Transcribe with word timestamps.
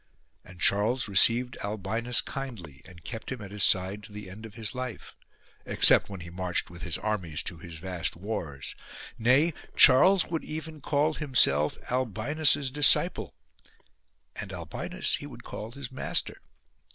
And 0.43 0.59
Charles 0.59 1.07
received 1.07 1.59
Albinus 1.63 2.21
kindly 2.21 2.81
and 2.85 3.03
kept 3.03 3.31
him 3.31 3.39
at 3.39 3.51
his 3.51 3.63
side 3.63 4.01
to 4.01 4.11
the 4.11 4.31
end 4.31 4.47
of 4.47 4.55
his 4.55 4.73
life, 4.73 5.15
except 5.63 6.09
when 6.09 6.21
he 6.21 6.31
marched 6.31 6.71
with 6.71 6.81
his 6.81 6.97
armies 6.97 7.43
to 7.43 7.59
his 7.59 7.77
vast 7.77 8.15
wars: 8.15 8.73
nay, 9.19 9.53
Charles 9.75 10.25
would 10.25 10.43
even 10.43 10.81
call 10.81 11.13
himself 11.13 11.77
Albinus's 11.91 12.71
disciple; 12.71 13.35
and 14.35 14.51
Albinus 14.51 15.17
he 15.17 15.27
would 15.27 15.43
call 15.43 15.69
his 15.71 15.91
master. 15.91 16.41